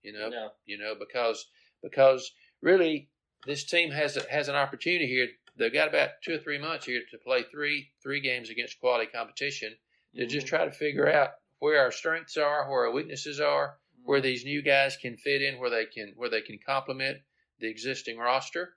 [0.03, 0.51] You know, no.
[0.67, 1.47] you know because
[1.83, 2.31] because
[2.63, 3.11] really
[3.47, 5.29] this team has a, has an opportunity here.
[5.57, 9.11] They've got about two or three months here to play three three games against quality
[9.13, 9.75] competition
[10.15, 10.29] to mm-hmm.
[10.29, 14.11] just try to figure out where our strengths are, where our weaknesses are, mm-hmm.
[14.11, 17.19] where these new guys can fit in, where they can where they can complement
[17.61, 18.75] the existing roster.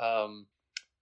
[0.00, 0.46] Um,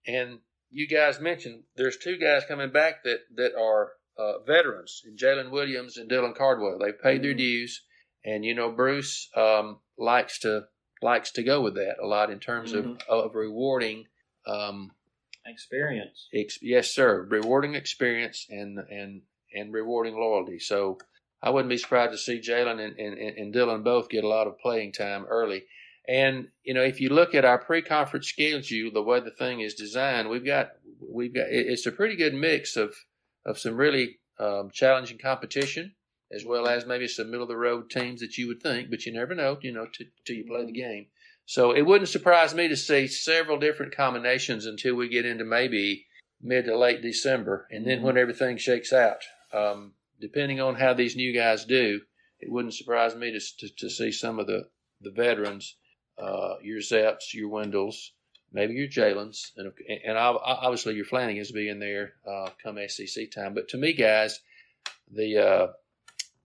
[0.05, 5.51] and you guys mentioned there's two guys coming back that that are uh, veterans, Jaylin
[5.51, 6.79] Williams and Dylan Cardwell.
[6.79, 7.37] They've paid their mm-hmm.
[7.37, 7.83] dues,
[8.25, 10.63] and you know Bruce um, likes to
[11.01, 12.93] likes to go with that a lot in terms mm-hmm.
[13.09, 14.05] of of rewarding
[14.47, 14.91] um,
[15.45, 16.27] experience.
[16.33, 19.21] Ex- yes, sir, rewarding experience and and
[19.53, 20.59] and rewarding loyalty.
[20.59, 20.97] So
[21.41, 24.47] I wouldn't be surprised to see Jalen and, and, and Dylan both get a lot
[24.47, 25.65] of playing time early.
[26.07, 29.73] And you know, if you look at our pre-conference schedule, the way the thing is
[29.73, 32.93] designed, we've got we've got it's a pretty good mix of
[33.45, 35.95] of some really um, challenging competition,
[36.31, 39.05] as well as maybe some middle of the road teams that you would think, but
[39.05, 39.87] you never know, you know,
[40.25, 41.07] till you play the game.
[41.45, 46.05] So it wouldn't surprise me to see several different combinations until we get into maybe
[46.41, 51.17] mid to late December, and then when everything shakes out, um, depending on how these
[51.17, 52.01] new guys do,
[52.39, 54.69] it wouldn't surprise me to, to, to see some of the
[55.01, 55.75] the veterans
[56.17, 58.09] uh, your Zeps, your Wendells,
[58.51, 59.71] maybe your Jaylin's, and,
[60.05, 63.53] and obviously your Flanigan's being there uh, come SEC time.
[63.53, 64.39] But to me, guys,
[65.11, 65.67] the uh,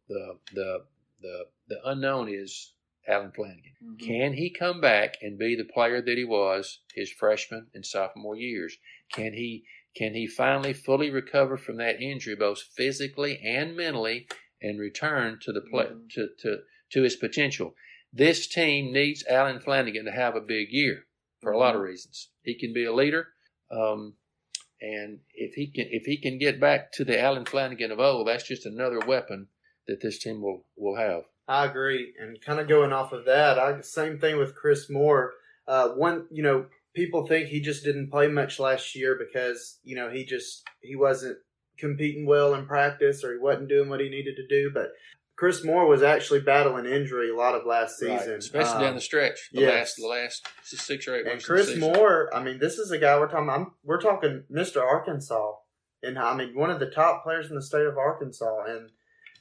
[0.09, 0.85] the the
[1.21, 2.73] the the unknown is
[3.09, 3.73] Allen Flanigan.
[3.83, 4.07] Mm-hmm.
[4.07, 8.37] Can he come back and be the player that he was his freshman and sophomore
[8.37, 8.77] years?
[9.13, 9.65] Can he
[9.95, 14.27] can he finally fully recover from that injury, both physically and mentally,
[14.63, 16.07] and return to the play, mm-hmm.
[16.13, 16.59] to, to
[16.91, 17.75] to his potential?
[18.13, 21.05] This team needs Allen Flanigan to have a big year
[21.41, 21.89] for a lot of mm-hmm.
[21.89, 22.29] reasons.
[22.43, 23.29] He can be a leader.
[23.71, 24.15] Um,
[24.83, 28.27] And if he can if he can get back to the Allen Flanigan of old,
[28.27, 29.47] that's just another weapon
[29.87, 31.23] that this team will will have.
[31.47, 35.35] I agree, and kind of going off of that, I same thing with Chris Moore.
[35.69, 39.95] Uh, one, you know, people think he just didn't play much last year because you
[39.95, 41.39] know he just he wasn't
[41.79, 44.71] competing well in practice or he wasn't doing what he needed to do.
[44.75, 44.89] But
[45.43, 48.39] Chris Moore was actually battling injury a lot of last season, right.
[48.39, 49.51] especially um, down the stretch.
[49.53, 49.75] The yes.
[49.75, 51.27] last, the last six or eight.
[51.27, 53.51] And Chris Moore, I mean, this is a guy we're talking.
[53.51, 54.81] I'm, we're talking Mr.
[54.81, 55.55] Arkansas,
[56.01, 58.91] and I mean one of the top players in the state of Arkansas, and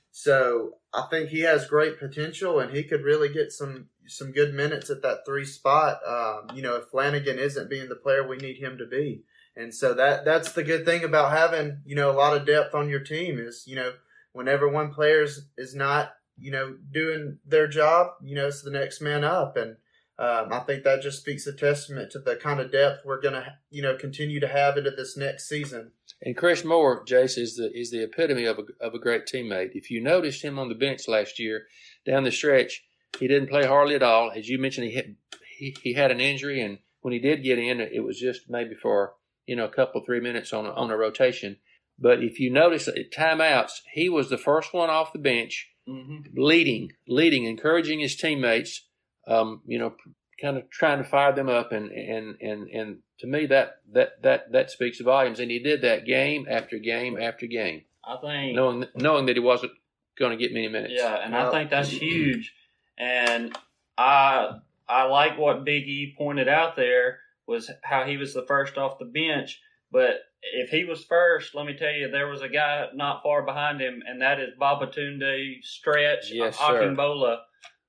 [0.10, 4.56] so I think he has great potential, and he could really get some some good
[4.56, 5.99] minutes at that three spot.
[6.04, 9.22] Um, you know, if Flanigan isn't being the player we need him to be,
[9.56, 12.74] and so that that's the good thing about having you know a lot of depth
[12.74, 13.93] on your team is you know
[14.34, 18.72] whenever one player is, is not you know doing their job, you know it's the
[18.72, 19.78] next man up, and
[20.20, 23.34] um, I think that just speaks a testament to the kind of depth we're going
[23.34, 25.92] to you know continue to have into this next season.
[26.22, 29.72] And Chris Moore, Jace, is the is the epitome of a of a great teammate.
[29.74, 31.68] If you noticed him on the bench last year
[32.06, 32.84] down the stretch,
[33.20, 34.32] he didn't play hardly at all.
[34.32, 35.16] As you mentioned, he
[35.58, 38.76] he, he had an injury, and when he did get in, it was just maybe
[38.76, 39.14] for
[39.48, 41.58] you know a couple three minutes on a, on a rotation.
[42.02, 46.22] But if you notice at timeouts, he was the first one off the bench, mm-hmm.
[46.36, 48.88] leading, leading, encouraging his teammates.
[49.28, 49.93] Um, you know,
[50.41, 54.22] kind of trying to fire them up, and and and and to me that that
[54.24, 55.39] that that speaks volumes.
[55.39, 57.84] And he did that game after game after game.
[58.04, 59.74] I think knowing knowing that he wasn't
[60.18, 60.93] going to get many minutes.
[60.95, 62.56] Yeah, and well, I think that's huge.
[62.97, 63.56] And
[63.95, 64.58] I
[64.89, 68.97] I like what Big E pointed out there was how he was the first off
[68.97, 69.62] the bench.
[69.92, 73.44] But if he was first, let me tell you, there was a guy not far
[73.44, 77.39] behind him, and that is Babatunde Stretch yes, Akingbola.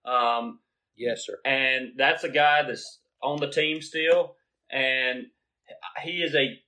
[0.05, 0.59] Um,
[0.97, 1.39] yes, sir.
[1.45, 4.35] And that's a guy that's on the team still,
[4.71, 5.27] and
[6.03, 6.61] he is a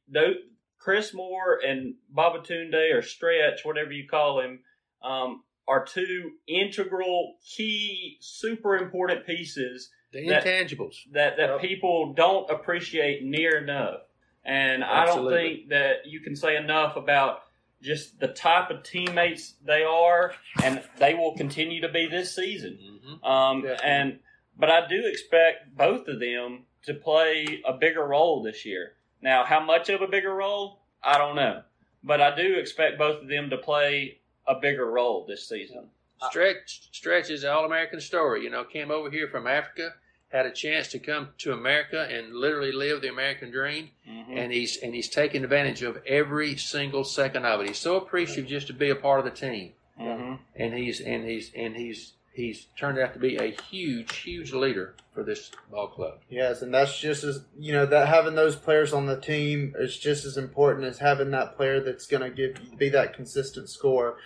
[0.78, 4.60] Chris Moore and Babatunde or Stretch, whatever you call him,
[5.02, 9.90] um, are two integral, key, super important pieces.
[10.12, 14.00] The intangibles that that, that people don't appreciate near enough.
[14.44, 15.34] And Absolutely.
[15.34, 17.40] I don't think that you can say enough about
[17.82, 22.78] just the type of teammates they are, and they will continue to be this season.
[22.82, 23.24] Mm-hmm.
[23.24, 24.18] Um, and
[24.58, 28.92] but I do expect both of them to play a bigger role this year.
[29.20, 31.62] Now, how much of a bigger role, I don't know,
[32.02, 35.88] but I do expect both of them to play a bigger role this season.
[36.28, 38.44] Stretch Stretch is an All American story.
[38.44, 39.94] You know, came over here from Africa,
[40.30, 44.36] had a chance to come to America and literally live the American dream, mm-hmm.
[44.36, 47.68] and he's and he's taking advantage of every single second of it.
[47.68, 50.34] He's so appreciative just to be a part of the team, mm-hmm.
[50.56, 54.94] and he's and he's and he's he's turned out to be a huge, huge leader
[55.14, 56.18] for this ball club.
[56.28, 59.96] Yes, and that's just as you know that having those players on the team is
[59.96, 64.16] just as important as having that player that's going to give be that consistent score.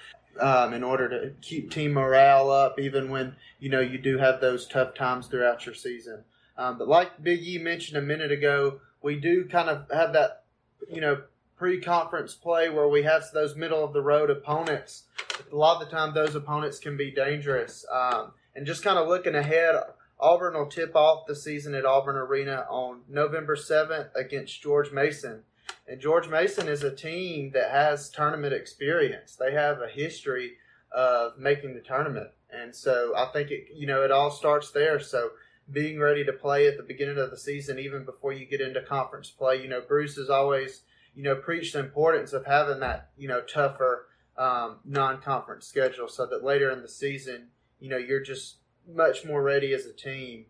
[0.41, 4.41] Um, in order to keep team morale up, even when you know you do have
[4.41, 6.23] those tough times throughout your season.
[6.57, 10.45] Um, but like Big E mentioned a minute ago, we do kind of have that
[10.89, 11.23] you know
[11.57, 15.05] pre-conference play where we have those middle of the road opponents.
[15.53, 17.85] A lot of the time, those opponents can be dangerous.
[17.93, 19.75] Um, and just kind of looking ahead,
[20.21, 25.43] Auburn will tip off the season at Auburn Arena on November 7th against George Mason.
[25.89, 29.37] And George Mason is a team that has tournament experience.
[29.37, 30.53] They have a history
[30.93, 32.31] of making the tournament.
[32.51, 35.01] And so I think it, you know, it all starts there.
[35.01, 35.31] So
[35.71, 38.83] being ready to play at the beginning of the season, even before you get into
[38.83, 40.83] conference play, you know, Bruce has always
[41.19, 46.25] you know, preached the importance of having that, you know, tougher um, non-conference schedule so
[46.27, 47.49] that later in the season,
[47.81, 48.59] you know, you're just
[48.89, 50.47] much more ready as a team.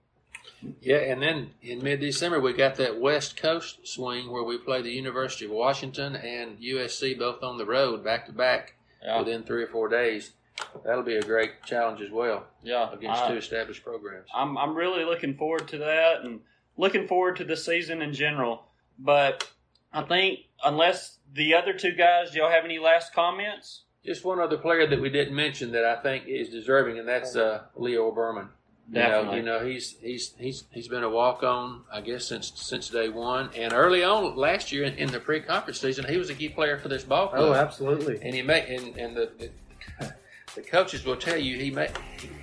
[0.81, 4.91] Yeah, and then in mid-December we got that West Coast swing where we play the
[4.91, 8.75] University of Washington and USC both on the road back to back
[9.19, 10.33] within three or four days.
[10.85, 12.47] That'll be a great challenge as well.
[12.63, 14.29] Yeah, against I, two established programs.
[14.35, 16.41] I'm I'm really looking forward to that and
[16.77, 18.65] looking forward to the season in general.
[18.99, 19.49] But
[19.93, 23.83] I think unless the other two guys, do y'all have any last comments?
[24.05, 27.37] Just one other player that we didn't mention that I think is deserving, and that's
[27.37, 28.49] uh, Lior Berman.
[28.91, 29.39] Definitely.
[29.39, 32.53] You know, you know, he's he's he's he's been a walk on, I guess, since
[32.55, 33.51] since day one.
[33.55, 36.49] And early on last year in, in the pre conference season, he was a key
[36.49, 37.41] player for this ball club.
[37.41, 38.18] Oh, absolutely.
[38.22, 40.14] And he may and, and the, the,
[40.55, 41.91] the coaches will tell you he may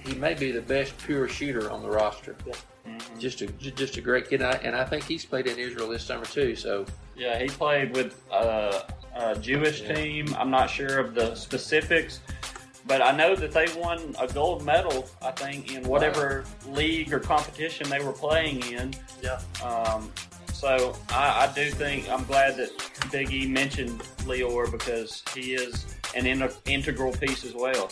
[0.06, 2.36] he may be the best pure shooter on the roster.
[2.46, 2.54] Yeah.
[2.88, 3.20] Mm-hmm.
[3.20, 5.90] Just a just a great kid, and I, and I, think he's played in Israel
[5.90, 6.56] this summer too.
[6.56, 6.86] So
[7.16, 8.82] yeah, he played with uh,
[9.16, 9.96] a Jewish yeah.
[9.96, 10.36] team.
[10.38, 12.20] I'm not sure of the specifics,
[12.88, 15.08] but I know that they won a gold medal.
[15.22, 16.74] I think in whatever wow.
[16.74, 18.94] league or competition they were playing in.
[19.24, 19.40] Yeah.
[19.64, 20.12] Um,
[20.54, 22.70] so I, I, do think I'm glad that
[23.12, 27.92] Big E mentioned Lior because he is an in, integral piece as well.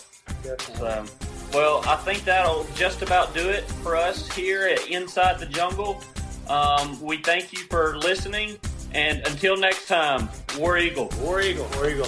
[0.77, 1.05] So,
[1.53, 6.01] well, I think that'll just about do it for us here at Inside the Jungle.
[6.47, 8.57] Um, we thank you for listening,
[8.93, 11.11] and until next time, War Eagle.
[11.19, 11.67] War Eagle.
[11.75, 12.07] War Eagle.